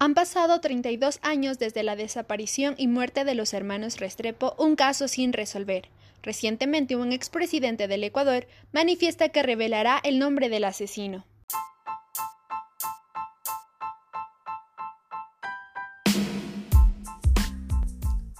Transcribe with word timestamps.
Han 0.00 0.14
pasado 0.14 0.60
32 0.60 1.18
años 1.22 1.58
desde 1.58 1.82
la 1.82 1.96
desaparición 1.96 2.76
y 2.78 2.86
muerte 2.86 3.24
de 3.24 3.34
los 3.34 3.52
hermanos 3.52 3.98
Restrepo, 3.98 4.54
un 4.56 4.76
caso 4.76 5.08
sin 5.08 5.32
resolver. 5.32 5.88
Recientemente 6.22 6.94
un 6.94 7.10
expresidente 7.10 7.88
del 7.88 8.04
Ecuador 8.04 8.46
manifiesta 8.70 9.30
que 9.30 9.42
revelará 9.42 10.00
el 10.04 10.20
nombre 10.20 10.48
del 10.48 10.62
asesino. 10.62 11.24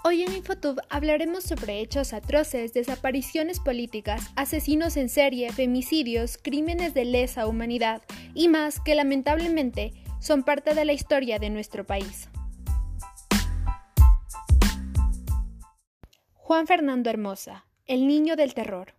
Hoy 0.04 0.22
en 0.22 0.36
Infotube 0.36 0.80
hablaremos 0.88 1.42
sobre 1.42 1.80
hechos 1.80 2.12
atroces, 2.12 2.72
desapariciones 2.72 3.58
políticas, 3.58 4.30
asesinos 4.36 4.96
en 4.96 5.08
serie, 5.08 5.52
femicidios, 5.52 6.38
crímenes 6.40 6.94
de 6.94 7.04
lesa 7.04 7.48
humanidad 7.48 8.00
y 8.32 8.46
más 8.46 8.78
que 8.78 8.94
lamentablemente 8.94 9.92
son 10.20 10.42
parte 10.42 10.74
de 10.74 10.84
la 10.84 10.92
historia 10.92 11.38
de 11.38 11.50
nuestro 11.50 11.86
país. 11.86 12.28
Juan 16.34 16.66
Fernando 16.66 17.10
Hermosa, 17.10 17.66
el 17.86 18.06
niño 18.06 18.34
del 18.34 18.54
terror. 18.54 18.94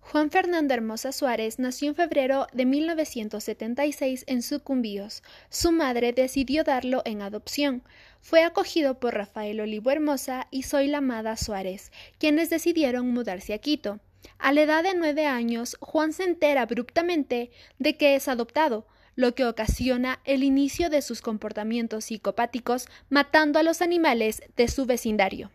Juan 0.00 0.30
Fernando 0.30 0.72
Hermosa 0.72 1.12
Suárez 1.12 1.58
nació 1.58 1.88
en 1.88 1.94
febrero 1.94 2.46
de 2.54 2.64
1976 2.64 4.24
en 4.26 4.42
Sucumbíos. 4.42 5.22
Su 5.50 5.70
madre 5.70 6.12
decidió 6.12 6.64
darlo 6.64 7.02
en 7.04 7.20
adopción. 7.20 7.82
Fue 8.22 8.42
acogido 8.42 9.00
por 9.00 9.14
Rafael 9.14 9.60
Olivo 9.60 9.90
Hermosa 9.90 10.46
y 10.50 10.62
Zoila 10.62 10.98
Amada 10.98 11.36
Suárez, 11.36 11.92
quienes 12.18 12.48
decidieron 12.48 13.10
mudarse 13.10 13.52
a 13.52 13.58
Quito. 13.58 14.00
A 14.38 14.52
la 14.52 14.62
edad 14.62 14.82
de 14.82 14.94
nueve 14.94 15.26
años, 15.26 15.76
Juan 15.80 16.12
se 16.14 16.24
entera 16.24 16.62
abruptamente 16.62 17.50
de 17.78 17.96
que 17.96 18.14
es 18.14 18.28
adoptado, 18.28 18.86
lo 19.18 19.34
que 19.34 19.44
ocasiona 19.44 20.20
el 20.24 20.44
inicio 20.44 20.90
de 20.90 21.02
sus 21.02 21.22
comportamientos 21.22 22.04
psicopáticos 22.04 22.86
matando 23.10 23.58
a 23.58 23.64
los 23.64 23.82
animales 23.82 24.42
de 24.56 24.68
su 24.68 24.86
vecindario. 24.86 25.50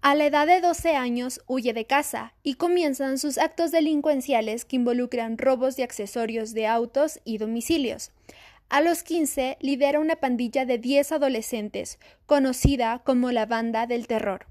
A 0.00 0.16
la 0.16 0.26
edad 0.26 0.48
de 0.48 0.60
12 0.60 0.96
años 0.96 1.40
huye 1.46 1.72
de 1.72 1.84
casa 1.84 2.34
y 2.42 2.54
comienzan 2.54 3.18
sus 3.18 3.38
actos 3.38 3.70
delincuenciales 3.70 4.64
que 4.64 4.74
involucran 4.74 5.38
robos 5.38 5.76
de 5.76 5.84
accesorios 5.84 6.54
de 6.54 6.66
autos 6.66 7.20
y 7.24 7.38
domicilios. 7.38 8.10
A 8.68 8.80
los 8.80 9.04
15 9.04 9.58
lidera 9.60 10.00
una 10.00 10.16
pandilla 10.16 10.66
de 10.66 10.78
10 10.78 11.12
adolescentes, 11.12 12.00
conocida 12.26 13.00
como 13.04 13.30
la 13.30 13.46
Banda 13.46 13.86
del 13.86 14.08
Terror. 14.08 14.46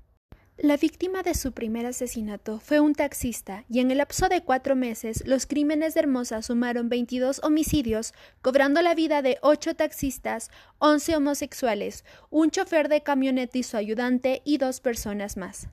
La 0.58 0.78
víctima 0.78 1.22
de 1.22 1.34
su 1.34 1.52
primer 1.52 1.86
asesinato 1.86 2.59
fue 2.59 2.80
un 2.80 2.95
taxista 2.95 3.66
y 3.70 3.81
en 3.81 3.92
el 3.92 3.98
lapso 3.98 4.30
de 4.30 4.42
cuatro 4.42 4.73
meses 4.73 5.22
los 5.28 5.45
crímenes 5.45 5.94
de 5.94 6.00
Hermosa 6.00 6.42
sumaron 6.42 6.88
22 6.88 7.42
homicidios, 7.44 8.14
cobrando 8.42 8.81
la 8.81 8.95
vida 8.95 9.22
de 9.22 9.38
ocho 9.42 9.76
taxistas, 9.76 10.50
11 10.78 11.17
homosexuales, 11.17 12.06
un 12.30 12.52
chofer 12.52 12.88
de 12.88 13.03
camioneta 13.03 13.58
y 13.58 13.64
su 13.64 13.76
ayudante 13.76 14.42
y 14.45 14.58
dos 14.58 14.80
personas 14.80 15.36
más. 15.36 15.67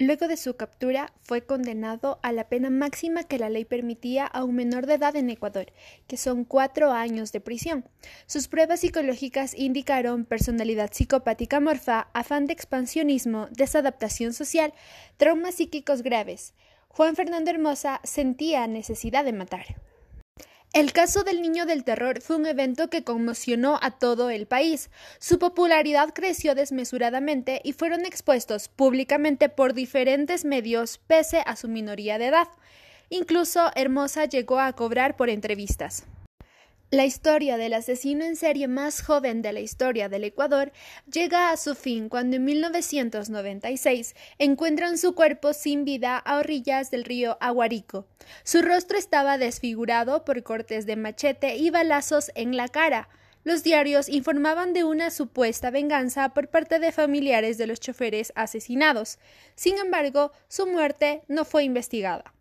Luego 0.00 0.28
de 0.28 0.36
su 0.36 0.54
captura, 0.54 1.12
fue 1.22 1.44
condenado 1.44 2.20
a 2.22 2.30
la 2.30 2.48
pena 2.48 2.70
máxima 2.70 3.24
que 3.24 3.36
la 3.36 3.50
ley 3.50 3.64
permitía 3.64 4.26
a 4.26 4.44
un 4.44 4.54
menor 4.54 4.86
de 4.86 4.94
edad 4.94 5.16
en 5.16 5.28
Ecuador, 5.28 5.72
que 6.06 6.16
son 6.16 6.44
cuatro 6.44 6.92
años 6.92 7.32
de 7.32 7.40
prisión. 7.40 7.84
Sus 8.26 8.46
pruebas 8.46 8.78
psicológicas 8.78 9.54
indicaron 9.58 10.24
personalidad 10.24 10.92
psicopática 10.92 11.58
morfa, 11.58 12.10
afán 12.12 12.46
de 12.46 12.52
expansionismo, 12.52 13.48
desadaptación 13.50 14.34
social, 14.34 14.72
traumas 15.16 15.56
psíquicos 15.56 16.02
graves. 16.02 16.54
Juan 16.86 17.16
Fernando 17.16 17.50
Hermosa 17.50 18.00
sentía 18.04 18.68
necesidad 18.68 19.24
de 19.24 19.32
matar. 19.32 19.87
El 20.74 20.92
caso 20.92 21.24
del 21.24 21.40
niño 21.40 21.64
del 21.64 21.82
terror 21.82 22.20
fue 22.20 22.36
un 22.36 22.44
evento 22.44 22.90
que 22.90 23.02
conmocionó 23.02 23.78
a 23.80 23.92
todo 23.92 24.28
el 24.28 24.46
país. 24.46 24.90
Su 25.18 25.38
popularidad 25.38 26.10
creció 26.14 26.54
desmesuradamente 26.54 27.62
y 27.64 27.72
fueron 27.72 28.04
expuestos 28.04 28.68
públicamente 28.68 29.48
por 29.48 29.72
diferentes 29.72 30.44
medios 30.44 30.98
pese 30.98 31.42
a 31.46 31.56
su 31.56 31.68
minoría 31.68 32.18
de 32.18 32.26
edad. 32.26 32.48
Incluso 33.08 33.70
Hermosa 33.76 34.26
llegó 34.26 34.60
a 34.60 34.74
cobrar 34.74 35.16
por 35.16 35.30
entrevistas. 35.30 36.04
La 36.90 37.04
historia 37.04 37.58
del 37.58 37.74
asesino 37.74 38.24
en 38.24 38.34
serie 38.34 38.66
más 38.66 39.02
joven 39.02 39.42
de 39.42 39.52
la 39.52 39.60
historia 39.60 40.08
del 40.08 40.24
Ecuador 40.24 40.72
llega 41.12 41.50
a 41.50 41.58
su 41.58 41.74
fin 41.74 42.08
cuando 42.08 42.36
en 42.36 42.46
1996 42.46 44.14
encuentran 44.38 44.96
su 44.96 45.14
cuerpo 45.14 45.52
sin 45.52 45.84
vida 45.84 46.16
a 46.16 46.38
orillas 46.38 46.90
del 46.90 47.04
río 47.04 47.36
Aguarico. 47.42 48.06
Su 48.42 48.62
rostro 48.62 48.96
estaba 48.96 49.36
desfigurado 49.36 50.24
por 50.24 50.42
cortes 50.42 50.86
de 50.86 50.96
machete 50.96 51.56
y 51.56 51.68
balazos 51.68 52.30
en 52.34 52.56
la 52.56 52.68
cara. 52.68 53.10
Los 53.44 53.62
diarios 53.62 54.08
informaban 54.08 54.72
de 54.72 54.84
una 54.84 55.10
supuesta 55.10 55.70
venganza 55.70 56.30
por 56.30 56.48
parte 56.48 56.78
de 56.78 56.90
familiares 56.90 57.58
de 57.58 57.66
los 57.66 57.80
choferes 57.80 58.32
asesinados. 58.34 59.18
Sin 59.56 59.76
embargo, 59.76 60.32
su 60.48 60.66
muerte 60.66 61.20
no 61.28 61.44
fue 61.44 61.64
investigada. 61.64 62.32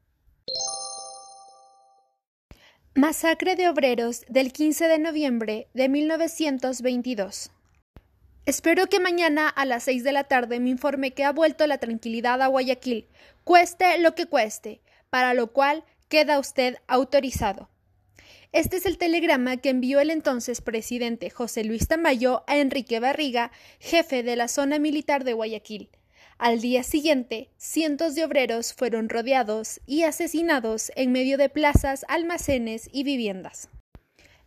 Masacre 2.98 3.56
de 3.56 3.70
Obreros 3.70 4.26
del 4.28 4.52
15 4.52 4.88
de 4.88 4.98
noviembre 4.98 5.68
de 5.76 5.88
1922. 5.88 7.52
Espero 8.48 8.88
que 8.88 9.00
mañana 9.00 9.48
a 9.50 9.66
las 9.66 9.84
6 9.84 10.04
de 10.04 10.12
la 10.12 10.24
tarde 10.24 10.60
me 10.60 10.72
informe 10.72 11.12
que 11.12 11.24
ha 11.24 11.32
vuelto 11.32 11.68
la 11.68 11.78
tranquilidad 11.78 12.42
a 12.42 12.48
Guayaquil, 12.48 13.08
cueste 13.44 14.00
lo 14.00 14.16
que 14.16 14.26
cueste, 14.26 14.82
para 15.12 15.36
lo 15.36 15.54
cual 15.54 15.84
queda 16.10 16.40
usted 16.40 16.78
autorizado. 16.88 17.70
Este 18.52 18.78
es 18.78 18.88
el 18.88 18.98
telegrama 18.98 19.58
que 19.58 19.70
envió 19.70 20.00
el 20.00 20.10
entonces 20.10 20.62
presidente 20.62 21.30
José 21.30 21.66
Luis 21.66 21.88
Tamayo 21.88 22.44
a 22.48 22.58
Enrique 22.58 23.00
Barriga, 23.00 23.52
jefe 23.80 24.24
de 24.24 24.36
la 24.36 24.48
zona 24.48 24.80
militar 24.80 25.24
de 25.24 25.34
Guayaquil, 25.34 25.92
al 26.38 26.62
día 26.62 26.84
siguiente, 26.84 27.50
cientos 27.58 28.14
de 28.14 28.24
obreros 28.24 28.74
fueron 28.74 29.10
rodeados 29.10 29.82
y 29.88 30.04
asesinados 30.04 30.92
en 30.96 31.12
medio 31.12 31.38
de 31.38 31.50
plazas, 31.50 32.06
almacenes 32.08 32.90
y 32.92 33.04
viviendas. 33.04 33.70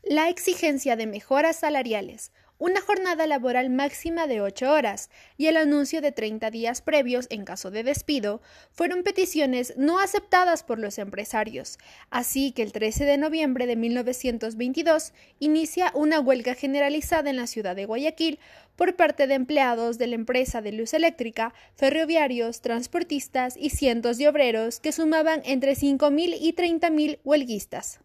La 0.03 0.29
exigencia 0.29 0.95
de 0.95 1.07
mejoras 1.07 1.57
salariales, 1.57 2.33
una 2.61 2.83
jornada 2.83 3.27
laboral 3.27 3.71
máxima 3.71 4.27
de 4.27 4.43
ocho 4.43 4.71
horas 4.71 5.09
y 5.39 5.47
el 5.47 5.57
anuncio 5.57 6.03
de 6.03 6.13
30 6.13 6.51
días 6.51 6.83
previos 6.83 7.27
en 7.31 7.45
caso 7.45 7.71
de 7.71 7.83
despido 7.83 8.43
fueron 8.71 9.03
peticiones 9.03 9.73
no 9.79 9.99
aceptadas 9.99 10.63
por 10.63 10.79
los 10.79 10.99
empresarios, 10.99 11.79
así 12.11 12.53
que 12.53 12.63
el 12.63 12.73
13 12.73 13.07
de 13.07 13.17
noviembre 13.17 13.67
de 13.67 13.77
1922 13.77 15.15
inicia 15.39 15.91
una 15.95 16.21
huelga 16.21 16.55
generalizada 16.55 17.31
en 17.31 17.37
la 17.37 17.47
ciudad 17.47 17.75
de 17.75 17.87
Guayaquil 17.87 18.39
por 18.77 18.95
parte 18.95 19.27
de 19.27 19.35
empleados 19.35 19.97
de 19.97 20.09
la 20.09 20.17
empresa 20.17 20.61
de 20.61 20.73
luz 20.73 20.93
eléctrica, 20.93 21.55
ferroviarios, 21.77 22.61
transportistas 22.61 23.57
y 23.57 23.71
cientos 23.71 24.19
de 24.19 24.29
obreros 24.29 24.81
que 24.81 24.93
sumaban 24.93 25.41
entre 25.47 25.73
5.000 25.73 26.37
y 26.39 26.53
30.000 26.53 27.21
huelguistas. 27.25 28.01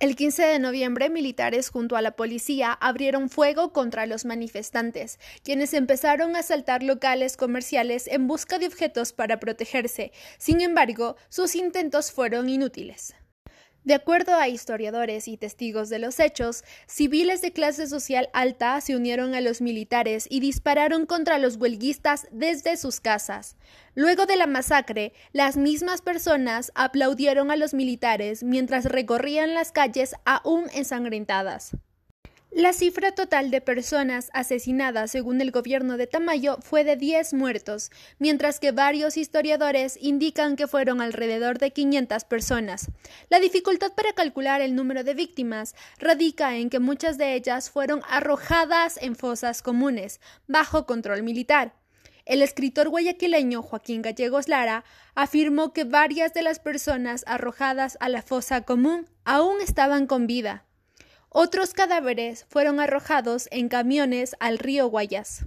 El 0.00 0.16
15 0.16 0.44
de 0.44 0.58
noviembre, 0.58 1.10
militares 1.10 1.68
junto 1.68 1.94
a 1.94 2.00
la 2.00 2.12
policía 2.12 2.72
abrieron 2.72 3.28
fuego 3.28 3.74
contra 3.74 4.06
los 4.06 4.24
manifestantes, 4.24 5.18
quienes 5.44 5.74
empezaron 5.74 6.36
a 6.36 6.38
asaltar 6.38 6.82
locales 6.82 7.36
comerciales 7.36 8.06
en 8.06 8.26
busca 8.26 8.58
de 8.58 8.66
objetos 8.66 9.12
para 9.12 9.38
protegerse. 9.38 10.12
Sin 10.38 10.62
embargo, 10.62 11.16
sus 11.28 11.54
intentos 11.54 12.12
fueron 12.12 12.48
inútiles. 12.48 13.14
De 13.82 13.94
acuerdo 13.94 14.34
a 14.34 14.48
historiadores 14.48 15.26
y 15.26 15.38
testigos 15.38 15.88
de 15.88 15.98
los 15.98 16.20
hechos, 16.20 16.64
civiles 16.86 17.40
de 17.40 17.52
clase 17.52 17.86
social 17.86 18.28
alta 18.34 18.78
se 18.82 18.94
unieron 18.94 19.34
a 19.34 19.40
los 19.40 19.62
militares 19.62 20.26
y 20.28 20.40
dispararon 20.40 21.06
contra 21.06 21.38
los 21.38 21.56
huelguistas 21.56 22.28
desde 22.30 22.76
sus 22.76 23.00
casas. 23.00 23.56
Luego 23.94 24.26
de 24.26 24.36
la 24.36 24.46
masacre, 24.46 25.14
las 25.32 25.56
mismas 25.56 26.02
personas 26.02 26.72
aplaudieron 26.74 27.50
a 27.50 27.56
los 27.56 27.72
militares 27.72 28.42
mientras 28.42 28.84
recorrían 28.84 29.54
las 29.54 29.72
calles 29.72 30.14
aún 30.26 30.66
ensangrentadas. 30.74 31.74
La 32.52 32.72
cifra 32.72 33.12
total 33.12 33.52
de 33.52 33.60
personas 33.60 34.28
asesinadas 34.32 35.12
según 35.12 35.40
el 35.40 35.52
gobierno 35.52 35.96
de 35.96 36.08
Tamayo 36.08 36.58
fue 36.60 36.82
de 36.82 36.96
10 36.96 37.32
muertos, 37.34 37.92
mientras 38.18 38.58
que 38.58 38.72
varios 38.72 39.16
historiadores 39.16 39.96
indican 40.00 40.56
que 40.56 40.66
fueron 40.66 41.00
alrededor 41.00 41.58
de 41.58 41.70
500 41.70 42.24
personas. 42.24 42.90
La 43.28 43.38
dificultad 43.38 43.92
para 43.92 44.14
calcular 44.14 44.62
el 44.62 44.74
número 44.74 45.04
de 45.04 45.14
víctimas 45.14 45.76
radica 46.00 46.56
en 46.56 46.70
que 46.70 46.80
muchas 46.80 47.18
de 47.18 47.34
ellas 47.34 47.70
fueron 47.70 48.02
arrojadas 48.08 48.98
en 49.00 49.14
fosas 49.14 49.62
comunes, 49.62 50.20
bajo 50.48 50.86
control 50.86 51.22
militar. 51.22 51.74
El 52.24 52.42
escritor 52.42 52.88
guayaquileño 52.88 53.62
Joaquín 53.62 54.02
Gallegos 54.02 54.48
Lara 54.48 54.84
afirmó 55.14 55.72
que 55.72 55.84
varias 55.84 56.34
de 56.34 56.42
las 56.42 56.58
personas 56.58 57.22
arrojadas 57.28 57.96
a 58.00 58.08
la 58.08 58.22
fosa 58.22 58.62
común 58.62 59.08
aún 59.24 59.60
estaban 59.60 60.08
con 60.08 60.26
vida. 60.26 60.66
Otros 61.32 61.74
cadáveres 61.74 62.44
fueron 62.48 62.80
arrojados 62.80 63.46
en 63.52 63.68
camiones 63.68 64.34
al 64.40 64.58
río 64.58 64.88
Guayas. 64.88 65.44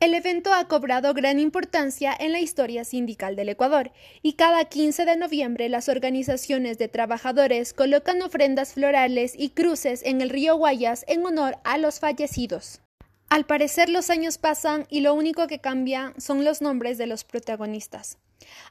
El 0.00 0.12
evento 0.12 0.52
ha 0.52 0.66
cobrado 0.66 1.14
gran 1.14 1.38
importancia 1.38 2.12
en 2.18 2.32
la 2.32 2.40
historia 2.40 2.84
sindical 2.84 3.36
del 3.36 3.48
Ecuador 3.48 3.92
y 4.22 4.32
cada 4.32 4.64
15 4.64 5.04
de 5.04 5.16
noviembre 5.16 5.68
las 5.68 5.88
organizaciones 5.88 6.78
de 6.78 6.88
trabajadores 6.88 7.72
colocan 7.72 8.20
ofrendas 8.22 8.74
florales 8.74 9.34
y 9.38 9.50
cruces 9.50 10.02
en 10.04 10.20
el 10.20 10.30
río 10.30 10.56
Guayas 10.56 11.04
en 11.06 11.24
honor 11.24 11.58
a 11.62 11.78
los 11.78 12.00
fallecidos. 12.00 12.80
Al 13.28 13.44
parecer 13.44 13.88
los 13.88 14.08
años 14.10 14.38
pasan 14.38 14.86
y 14.88 15.00
lo 15.00 15.12
único 15.12 15.46
que 15.48 15.60
cambia 15.60 16.14
son 16.16 16.44
los 16.44 16.62
nombres 16.62 16.96
de 16.96 17.06
los 17.06 17.24
protagonistas. 17.24 18.18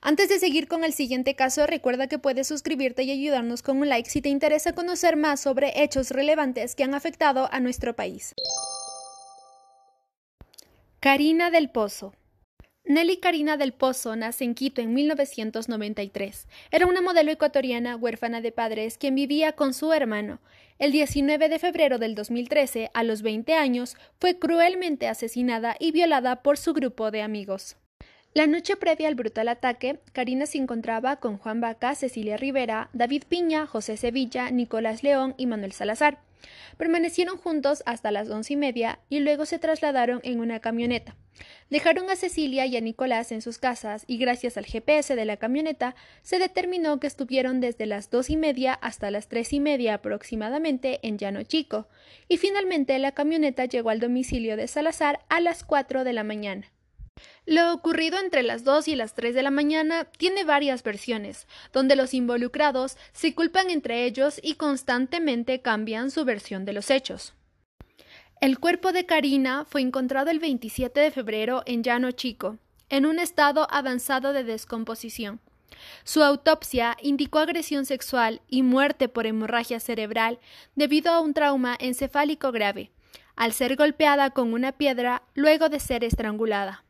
Antes 0.01 0.29
de 0.29 0.39
seguir 0.39 0.67
con 0.67 0.83
el 0.83 0.93
siguiente 0.93 1.35
caso, 1.35 1.67
recuerda 1.67 2.07
que 2.07 2.19
puedes 2.19 2.47
suscribirte 2.47 3.03
y 3.03 3.11
ayudarnos 3.11 3.61
con 3.61 3.77
un 3.77 3.89
like 3.89 4.09
si 4.09 4.21
te 4.21 4.29
interesa 4.29 4.73
conocer 4.73 5.17
más 5.17 5.41
sobre 5.41 5.83
hechos 5.83 6.11
relevantes 6.11 6.75
que 6.75 6.83
han 6.83 6.93
afectado 6.93 7.49
a 7.51 7.59
nuestro 7.59 7.95
país. 7.95 8.33
Karina 11.01 11.51
del 11.51 11.69
Pozo. 11.69 12.13
Nelly 12.87 13.17
Karina 13.17 13.57
del 13.57 13.73
Pozo 13.73 14.15
nace 14.15 14.43
en 14.43 14.53
Quito 14.53 14.79
en 14.79 14.93
1993. 14.93 16.47
Era 16.69 16.85
una 16.85 17.01
modelo 17.01 17.31
ecuatoriana 17.31 17.95
huérfana 17.95 18.41
de 18.41 18.51
padres 18.51 18.99
quien 18.99 19.15
vivía 19.15 19.53
con 19.53 19.73
su 19.73 19.91
hermano. 19.91 20.39
El 20.77 20.91
19 20.91 21.49
de 21.49 21.57
febrero 21.57 21.97
del 21.97 22.13
2013, 22.13 22.91
a 22.93 23.01
los 23.01 23.23
20 23.23 23.55
años, 23.55 23.97
fue 24.19 24.37
cruelmente 24.37 25.07
asesinada 25.07 25.75
y 25.79 25.93
violada 25.93 26.43
por 26.43 26.59
su 26.59 26.73
grupo 26.73 27.09
de 27.09 27.23
amigos. 27.23 27.75
La 28.35 28.45
noche 28.45 28.75
previa 28.75 29.07
al 29.07 29.15
brutal 29.15 29.47
ataque, 29.47 29.99
Karina 30.13 30.45
se 30.45 30.59
encontraba 30.59 31.15
con 31.15 31.39
Juan 31.39 31.61
Vaca, 31.61 31.95
Cecilia 31.95 32.37
Rivera, 32.37 32.89
David 32.93 33.23
Piña, 33.27 33.65
José 33.65 33.97
Sevilla, 33.97 34.51
Nicolás 34.51 35.01
León 35.01 35.33
y 35.37 35.47
Manuel 35.47 35.71
Salazar. 35.71 36.19
Permanecieron 36.77 37.37
juntos 37.37 37.81
hasta 37.87 38.11
las 38.11 38.29
once 38.29 38.53
y 38.53 38.57
media 38.57 38.99
y 39.09 39.21
luego 39.21 39.47
se 39.47 39.57
trasladaron 39.57 40.19
en 40.23 40.39
una 40.39 40.59
camioneta. 40.59 41.15
Dejaron 41.69 42.09
a 42.09 42.15
Cecilia 42.15 42.65
y 42.65 42.77
a 42.77 42.81
Nicolás 42.81 43.31
en 43.31 43.41
sus 43.41 43.57
casas 43.57 44.03
y 44.07 44.17
gracias 44.17 44.57
al 44.57 44.65
GPS 44.65 45.15
de 45.15 45.25
la 45.25 45.37
camioneta 45.37 45.95
se 46.21 46.39
determinó 46.39 46.99
que 46.99 47.07
estuvieron 47.07 47.59
desde 47.59 47.85
las 47.85 48.09
dos 48.09 48.29
y 48.29 48.37
media 48.37 48.73
hasta 48.73 49.11
las 49.11 49.27
tres 49.27 49.51
y 49.53 49.59
media 49.59 49.95
aproximadamente 49.95 50.99
en 51.03 51.17
Llano 51.17 51.43
Chico 51.43 51.87
y 52.27 52.37
finalmente 52.37 52.97
la 52.99 53.13
camioneta 53.13 53.65
llegó 53.65 53.89
al 53.89 53.99
domicilio 53.99 54.57
de 54.57 54.67
Salazar 54.67 55.25
a 55.29 55.39
las 55.39 55.63
cuatro 55.63 56.03
de 56.03 56.13
la 56.13 56.23
mañana. 56.23 56.71
Lo 57.45 57.73
ocurrido 57.73 58.19
entre 58.19 58.43
las 58.43 58.63
2 58.63 58.89
y 58.89 58.95
las 58.95 59.13
3 59.13 59.35
de 59.35 59.43
la 59.43 59.51
mañana 59.51 60.05
tiene 60.05 60.43
varias 60.43 60.83
versiones, 60.83 61.47
donde 61.71 61.95
los 61.95 62.13
involucrados 62.13 62.97
se 63.13 63.33
culpan 63.33 63.69
entre 63.69 64.03
ellos 64.03 64.39
y 64.43 64.55
constantemente 64.55 65.61
cambian 65.61 66.11
su 66.11 66.25
versión 66.25 66.65
de 66.65 66.73
los 66.73 66.89
hechos. 66.89 67.33
El 68.41 68.59
cuerpo 68.59 68.91
de 68.91 69.05
Karina 69.05 69.65
fue 69.65 69.81
encontrado 69.81 70.29
el 70.29 70.39
27 70.39 70.99
de 70.99 71.11
febrero 71.11 71.63
en 71.65 71.83
Llano 71.83 72.11
Chico, 72.11 72.57
en 72.89 73.05
un 73.05 73.17
estado 73.17 73.65
avanzado 73.71 74.33
de 74.33 74.43
descomposición. 74.43 75.39
Su 76.03 76.21
autopsia 76.21 76.97
indicó 77.01 77.39
agresión 77.39 77.85
sexual 77.85 78.41
y 78.47 78.61
muerte 78.61 79.07
por 79.09 79.25
hemorragia 79.25 79.79
cerebral 79.79 80.39
debido 80.75 81.11
a 81.11 81.21
un 81.21 81.33
trauma 81.33 81.75
encefálico 81.79 82.51
grave, 82.51 82.91
al 83.35 83.53
ser 83.53 83.75
golpeada 83.77 84.29
con 84.29 84.53
una 84.53 84.73
piedra 84.73 85.23
luego 85.33 85.69
de 85.69 85.79
ser 85.79 86.03
estrangulada. 86.03 86.83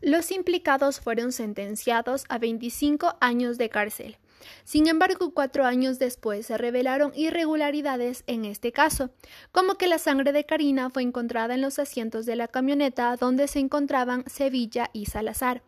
Los 0.00 0.30
implicados 0.30 1.00
fueron 1.00 1.32
sentenciados 1.32 2.24
a 2.28 2.38
25 2.38 3.16
años 3.20 3.58
de 3.58 3.68
cárcel. 3.68 4.16
Sin 4.64 4.88
embargo, 4.88 5.32
cuatro 5.32 5.64
años 5.64 5.98
después 5.98 6.46
se 6.46 6.58
revelaron 6.58 7.12
irregularidades 7.14 8.24
en 8.26 8.44
este 8.44 8.72
caso, 8.72 9.10
como 9.52 9.76
que 9.76 9.86
la 9.86 9.98
sangre 9.98 10.32
de 10.32 10.44
Karina 10.44 10.90
fue 10.90 11.02
encontrada 11.02 11.54
en 11.54 11.60
los 11.60 11.78
asientos 11.78 12.26
de 12.26 12.36
la 12.36 12.48
camioneta 12.48 13.16
donde 13.16 13.48
se 13.48 13.58
encontraban 13.58 14.24
Sevilla 14.26 14.90
y 14.92 15.06
Salazar. 15.06 15.62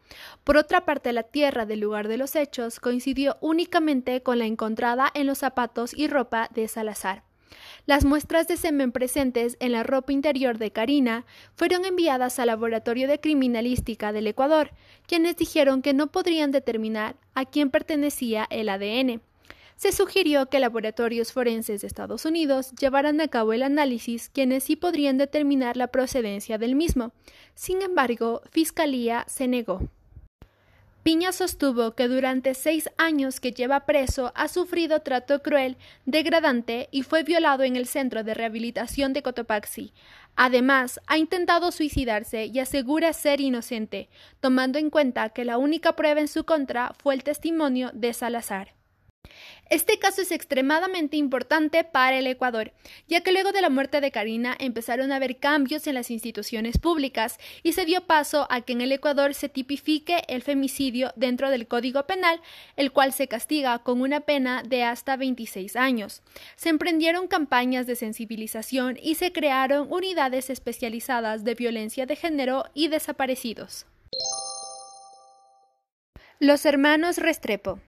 Por 0.45 0.57
otra 0.57 0.85
parte, 0.85 1.13
la 1.13 1.23
tierra 1.23 1.67
del 1.67 1.81
lugar 1.81 2.09
de 2.09 2.17
los 2.17 2.37
hechos 2.37 2.81
coincidió 2.81 3.37
únicamente 3.41 4.23
con 4.23 4.39
la 4.39 4.47
encontrada 4.47 5.11
en 5.15 5.27
los 5.27 5.39
zapatos 5.39 5.95
y 5.95 6.09
ropa 6.09 6.49
de 6.55 6.69
Salazar. 6.69 7.28
Las 7.89 8.05
muestras 8.05 8.47
de 8.47 8.59
semen 8.59 8.93
presentes 8.93 9.57
en 9.61 9.73
la 9.73 9.83
ropa 9.83 10.13
interior 10.13 10.59
de 10.59 10.71
Karina 10.71 11.25
fueron 11.55 11.87
enviadas 11.87 12.39
al 12.39 12.49
Laboratorio 12.49 13.09
de 13.09 13.19
Criminalística 13.19 14.13
del 14.13 14.27
Ecuador, 14.27 14.73
quienes 15.07 15.39
dijeron 15.39 15.81
que 15.81 15.95
no 15.95 16.09
podrían 16.09 16.51
determinar 16.51 17.17
a 17.35 17.47
quién 17.47 17.71
pertenecía 17.71 18.47
el 18.51 18.69
ADN. 18.69 19.23
Se 19.77 19.93
sugirió 19.93 20.51
que 20.51 20.61
laboratorios 20.61 21.33
forenses 21.33 21.81
de 21.81 21.87
Estados 21.87 22.27
Unidos 22.27 22.73
llevaran 22.73 23.23
a 23.23 23.29
cabo 23.29 23.55
el 23.55 23.63
análisis, 23.63 24.29
quienes 24.29 24.65
sí 24.65 24.77
podrían 24.77 25.17
determinar 25.17 25.79
la 25.79 25.87
procedencia 25.87 26.59
del 26.59 26.75
mismo. 26.75 27.13
Sin 27.55 27.81
embargo, 27.81 28.43
Fiscalía 28.51 29.25
se 29.29 29.49
negó. 29.49 29.89
Piña 31.09 31.33
sostuvo 31.33 31.93
que 31.93 32.07
durante 32.07 32.53
seis 32.53 32.91
años 32.99 33.41
que 33.41 33.53
lleva 33.53 33.87
preso 33.87 34.31
ha 34.35 34.47
sufrido 34.47 35.01
trato 35.01 35.41
cruel, 35.41 35.79
degradante 36.05 36.91
y 36.91 37.03
fue 37.03 37.23
violado 37.23 37.63
en 37.63 37.77
el 37.77 37.87
centro 37.87 38.25
de 38.25 38.35
rehabilitación 38.35 39.15
de 39.15 39.23
Cotopaxi. 39.23 39.95
Además, 40.37 41.01
ha 41.07 41.17
intentado 41.17 41.73
suicidarse 41.73 42.45
y 42.45 42.59
asegura 42.59 43.15
ser 43.15 43.41
inocente, 43.41 44.11
tomando 44.41 44.79
en 44.79 44.91
cuenta 44.91 45.31
que 45.31 45.47
la 45.47 45.57
única 45.57 45.97
prueba 45.97 46.21
en 46.21 46.29
su 46.29 46.45
contra 46.45 46.93
fue 47.03 47.15
el 47.15 47.25
testimonio 47.25 47.91
de 47.95 48.13
Salazar. 48.13 48.78
Este 49.71 49.99
caso 49.99 50.23
es 50.23 50.33
extremadamente 50.33 51.19
importante 51.19 51.85
para 51.85 52.19
el 52.19 52.27
Ecuador, 52.27 52.73
ya 53.07 53.21
que 53.21 53.33
luego 53.33 53.53
de 53.53 53.61
la 53.61 53.69
muerte 53.69 54.01
de 54.01 54.11
Karina 54.11 54.57
empezaron 54.59 55.13
a 55.13 55.17
haber 55.17 55.37
cambios 55.37 55.87
en 55.87 55.95
las 55.95 56.11
instituciones 56.11 56.79
públicas 56.79 57.39
y 57.63 57.75
se 57.75 57.85
dio 57.85 58.07
paso 58.07 58.47
a 58.49 58.63
que 58.63 58.73
en 58.73 58.81
el 58.81 58.93
Ecuador 58.93 59.35
se 59.35 59.51
tipifique 59.51 60.23
el 60.29 60.43
femicidio 60.43 61.13
dentro 61.17 61.51
del 61.51 61.69
Código 61.69 62.07
Penal, 62.07 62.41
el 62.77 62.93
cual 62.93 63.13
se 63.13 63.29
castiga 63.29 63.79
con 63.81 64.01
una 64.01 64.21
pena 64.21 64.63
de 64.63 64.85
hasta 64.85 65.17
26 65.17 65.77
años. 65.77 66.23
Se 66.57 66.71
emprendieron 66.71 67.29
campañas 67.29 67.87
de 67.87 67.97
sensibilización 67.97 68.99
y 69.03 69.17
se 69.17 69.33
crearon 69.33 69.93
unidades 69.93 70.49
especializadas 70.49 71.45
de 71.45 71.55
violencia 71.55 72.07
de 72.07 72.17
género 72.17 72.65
y 72.73 72.89
desaparecidos. 72.89 73.85
Los 76.41 76.65
hermanos 76.65 77.19
Restrepo 77.19 77.81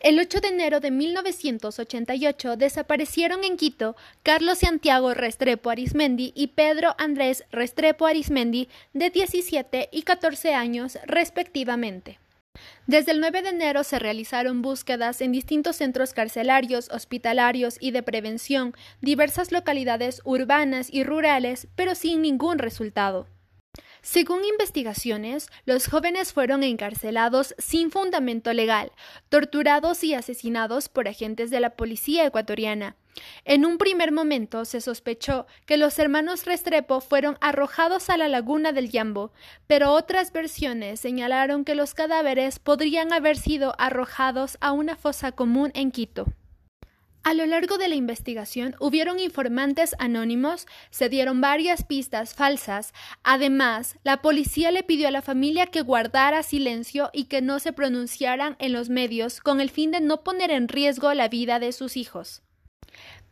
el 0.00 0.18
8 0.18 0.40
de 0.40 0.48
enero 0.48 0.80
de 0.80 0.90
1988 0.90 2.56
desaparecieron 2.56 3.44
en 3.44 3.56
Quito 3.56 3.96
Carlos 4.22 4.58
Santiago 4.58 5.14
Restrepo 5.14 5.70
Arismendi 5.70 6.32
y 6.34 6.48
Pedro 6.48 6.94
Andrés 6.98 7.44
Restrepo 7.50 8.06
Arismendi, 8.06 8.68
de 8.92 9.10
17 9.10 9.88
y 9.92 10.02
14 10.02 10.54
años 10.54 10.98
respectivamente. 11.06 12.18
Desde 12.86 13.12
el 13.12 13.20
9 13.20 13.42
de 13.42 13.48
enero 13.48 13.82
se 13.82 13.98
realizaron 13.98 14.62
búsquedas 14.62 15.20
en 15.20 15.32
distintos 15.32 15.76
centros 15.76 16.12
carcelarios, 16.12 16.88
hospitalarios 16.90 17.78
y 17.80 17.90
de 17.90 18.02
prevención, 18.02 18.74
diversas 19.00 19.50
localidades 19.50 20.20
urbanas 20.24 20.88
y 20.92 21.02
rurales, 21.02 21.66
pero 21.74 21.94
sin 21.94 22.22
ningún 22.22 22.58
resultado. 22.58 23.26
Según 24.02 24.44
investigaciones, 24.44 25.48
los 25.64 25.88
jóvenes 25.88 26.32
fueron 26.32 26.62
encarcelados 26.62 27.54
sin 27.58 27.90
fundamento 27.90 28.52
legal, 28.52 28.92
torturados 29.30 30.04
y 30.04 30.14
asesinados 30.14 30.88
por 30.88 31.08
agentes 31.08 31.50
de 31.50 31.60
la 31.60 31.70
policía 31.70 32.26
ecuatoriana. 32.26 32.96
En 33.44 33.64
un 33.64 33.78
primer 33.78 34.12
momento 34.12 34.64
se 34.64 34.80
sospechó 34.80 35.46
que 35.66 35.76
los 35.76 35.98
hermanos 35.98 36.44
Restrepo 36.44 37.00
fueron 37.00 37.38
arrojados 37.40 38.10
a 38.10 38.16
la 38.16 38.28
laguna 38.28 38.72
del 38.72 38.90
Yambo, 38.90 39.32
pero 39.66 39.92
otras 39.92 40.32
versiones 40.32 41.00
señalaron 41.00 41.64
que 41.64 41.74
los 41.74 41.94
cadáveres 41.94 42.58
podrían 42.58 43.12
haber 43.12 43.36
sido 43.36 43.74
arrojados 43.78 44.58
a 44.60 44.72
una 44.72 44.96
fosa 44.96 45.32
común 45.32 45.70
en 45.74 45.90
Quito. 45.90 46.26
A 47.24 47.32
lo 47.32 47.46
largo 47.46 47.78
de 47.78 47.88
la 47.88 47.94
investigación 47.94 48.76
hubieron 48.80 49.18
informantes 49.18 49.96
anónimos, 49.98 50.66
se 50.90 51.08
dieron 51.08 51.40
varias 51.40 51.82
pistas 51.82 52.34
falsas. 52.34 52.92
Además, 53.22 53.96
la 54.04 54.20
policía 54.20 54.70
le 54.70 54.82
pidió 54.82 55.08
a 55.08 55.10
la 55.10 55.22
familia 55.22 55.66
que 55.68 55.80
guardara 55.80 56.42
silencio 56.42 57.08
y 57.14 57.24
que 57.24 57.40
no 57.40 57.60
se 57.60 57.72
pronunciaran 57.72 58.56
en 58.58 58.74
los 58.74 58.90
medios 58.90 59.40
con 59.40 59.62
el 59.62 59.70
fin 59.70 59.90
de 59.90 60.02
no 60.02 60.22
poner 60.22 60.50
en 60.50 60.68
riesgo 60.68 61.14
la 61.14 61.28
vida 61.28 61.58
de 61.58 61.72
sus 61.72 61.96
hijos. 61.96 62.42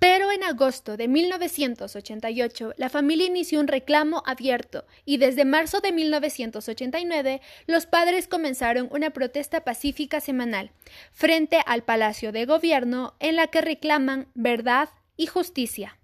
Pero 0.02 0.32
en 0.32 0.42
agosto 0.42 0.97
de 0.97 1.06
1988 1.06 2.73
la 2.76 2.88
familia 2.88 3.28
inició 3.28 3.61
un 3.61 3.68
reclamo 3.68 4.25
abierto 4.26 4.85
y 5.04 5.18
desde 5.18 5.44
marzo 5.44 5.78
de 5.78 5.92
1989 5.92 7.40
los 7.68 7.87
padres 7.87 8.26
comenzaron 8.26 8.88
una 8.90 9.11
protesta 9.11 9.62
pacífica 9.62 10.21
semanal 10.21 10.73
frente 11.12 11.61
al 11.66 11.85
Palacio 11.85 12.32
de 12.32 12.47
Gobierno 12.47 13.14
en 13.21 13.37
la 13.37 13.47
que 13.47 13.61
reclaman 13.61 14.26
verdad 14.35 14.88
y 15.16 15.26
justicia. 15.26 16.00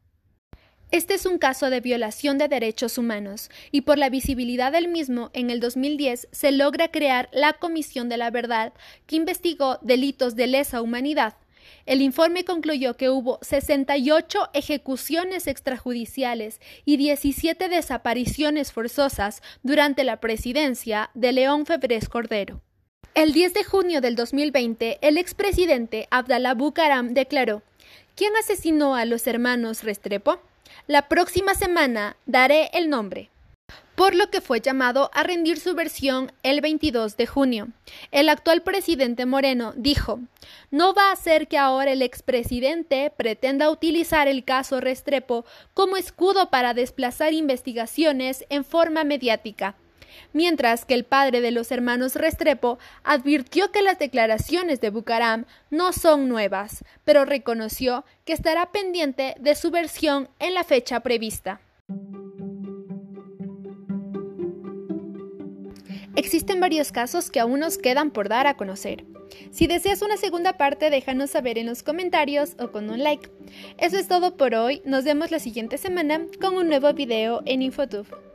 Este 0.93 1.14
es 1.14 1.26
un 1.26 1.38
caso 1.38 1.69
de 1.69 1.81
violación 1.81 2.38
de 2.38 2.47
derechos 2.47 2.99
humanos 2.99 3.50
y 3.73 3.81
por 3.81 3.99
la 3.99 4.11
visibilidad 4.11 4.71
del 4.71 4.87
mismo 4.87 5.31
en 5.33 5.50
el 5.50 5.59
2010 5.59 6.28
se 6.31 6.52
logra 6.52 6.93
crear 6.93 7.28
la 7.33 7.55
Comisión 7.55 8.09
de 8.09 8.17
la 8.17 8.31
Verdad 8.31 8.73
que 9.07 9.17
investigó 9.17 9.81
delitos 9.83 10.37
de 10.37 10.47
lesa 10.47 10.83
humanidad 10.83 11.35
El 11.87 12.02
informe 12.02 12.44
concluyó 12.44 12.96
que 12.96 13.10
hubo 13.10 13.38
68 13.42 14.50
ejecuciones 14.52 15.46
extrajudiciales 15.46 16.60
y 16.84 16.96
17 16.96 17.68
desapariciones 17.68 18.72
forzosas 18.72 19.42
durante 19.62 20.04
la 20.04 20.18
presidencia 20.20 21.10
de 21.14 21.32
León 21.32 21.66
Febrés 21.66 22.08
Cordero. 22.08 22.60
El 23.14 23.32
10 23.32 23.54
de 23.54 23.64
junio 23.64 24.00
del 24.00 24.14
2020, 24.16 24.98
el 25.00 25.18
expresidente 25.18 26.08
Abdallah 26.10 26.54
Bucaram 26.54 27.14
declaró: 27.14 27.62
¿Quién 28.14 28.37
asesinó 28.37 28.94
a 28.94 29.04
los 29.04 29.26
hermanos 29.26 29.82
Restrepo? 29.82 30.40
La 30.87 31.08
próxima 31.08 31.54
semana 31.54 32.16
daré 32.26 32.70
el 32.72 32.90
nombre 32.90 33.30
por 33.98 34.14
lo 34.14 34.30
que 34.30 34.40
fue 34.40 34.60
llamado 34.60 35.10
a 35.12 35.25
rendir 35.25 35.58
su 35.58 35.75
versión 35.75 36.30
el 36.44 36.60
22 36.60 37.16
de 37.16 37.26
junio. 37.26 37.68
El 38.12 38.28
actual 38.28 38.62
presidente 38.62 39.26
Moreno 39.26 39.72
dijo, 39.76 40.20
no 40.70 40.94
va 40.94 41.10
a 41.10 41.16
ser 41.16 41.48
que 41.48 41.58
ahora 41.58 41.90
el 41.90 42.02
expresidente 42.02 43.12
pretenda 43.16 43.70
utilizar 43.70 44.28
el 44.28 44.44
caso 44.44 44.80
Restrepo 44.80 45.44
como 45.75 45.96
escudo 45.96 46.48
para 46.48 46.75
desplazar 46.75 47.32
investigaciones 47.32 48.44
en 48.50 48.64
forma 48.64 49.02
mediática 49.02 49.75
mientras 50.32 50.84
que 50.84 50.94
el 50.94 51.04
padre 51.04 51.40
de 51.40 51.50
los 51.50 51.70
hermanos 51.70 52.14
Restrepo 52.14 52.78
advirtió 53.04 53.70
que 53.72 53.82
las 53.82 53.98
declaraciones 53.98 54.80
de 54.80 54.90
Bucaram 54.90 55.44
no 55.70 55.92
son 55.92 56.28
nuevas, 56.28 56.84
pero 57.04 57.25
reconoció 57.25 58.04
que 58.25 58.32
estará 58.32 58.70
pendiente 58.70 59.34
de 59.38 59.54
su 59.54 59.70
versión 59.70 60.28
en 60.38 60.54
la 60.54 60.64
fecha 60.64 61.00
prevista. 61.00 61.60
Existen 66.28 66.61
varios 66.61 66.92
casos 66.92 67.30
que 67.30 67.40
aún 67.40 67.61
nos 67.61 67.78
quedan 67.78 68.11
por 68.11 68.28
dar 68.28 68.47
a 68.47 68.52
conocer. 68.52 69.06
Si 69.50 69.66
deseas 69.66 70.02
una 70.02 70.18
segunda 70.18 70.58
parte, 70.58 70.90
déjanos 70.90 71.30
saber 71.30 71.56
en 71.56 71.64
los 71.64 71.82
comentarios 71.82 72.54
o 72.58 72.70
con 72.70 72.90
un 72.90 73.02
like. 73.02 73.30
Eso 73.78 73.97
es 73.97 74.08
todo 74.08 74.37
por 74.37 74.54
hoy, 74.54 74.82
nos 74.85 75.04
vemos 75.04 75.30
la 75.30 75.38
siguiente 75.38 75.78
semana 75.78 76.20
con 76.38 76.54
un 76.54 76.68
nuevo 76.68 76.92
video 76.92 77.40
en 77.47 77.62
Infotube. 77.62 78.27